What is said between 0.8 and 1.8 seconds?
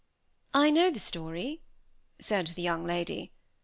the story,"